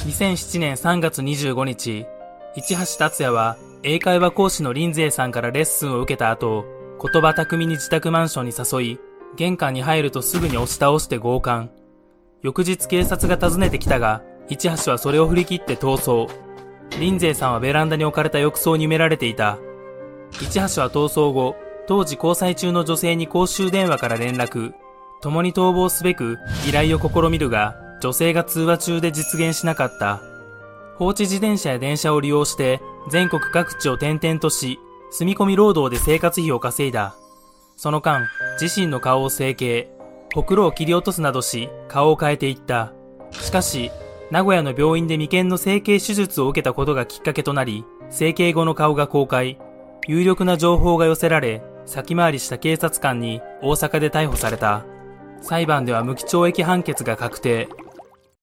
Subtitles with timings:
[0.00, 2.06] 2007年3月25日、
[2.56, 6.64] 市橋達也は英会話講師の林勢さんからレッスンを受けた後、
[7.02, 8.98] 言葉巧みに自宅マンションに誘い、
[9.36, 11.68] 玄関に入るとすぐに押し倒して強姦。
[12.40, 16.34] 翌日警察が訪ねてきたが、市橋はそれを振り切って逃走。
[16.96, 19.58] 林勢さんはベランダに置かれた浴槽に埋められていた。
[20.32, 21.56] 市橋は逃走後、
[21.86, 24.72] 当時交際中の女性に公衆電話から連絡。
[25.20, 30.22] 共に逃亡すべく依頼を試みるが、女性が通話中で実現しなかった。
[30.96, 32.80] 放置自転車や電車を利用して
[33.10, 34.78] 全国各地を転々とし、
[35.10, 37.16] 住み込み労働で生活費を稼いだ。
[37.76, 38.28] その間、
[38.60, 39.90] 自身の顔を整形、
[40.34, 42.92] ほくろを切り落とすなどし、顔を変えていった。
[43.32, 43.90] しかし、
[44.30, 49.58] 名古屋の病院で眉間の整形手術を受けたことがきっかけとなり、整形後の顔が公開、
[50.06, 54.84] 有力な情報が寄せられ、先回りした警察官に大阪で逮捕された。
[55.42, 57.68] 裁判では無期懲役判決が確定。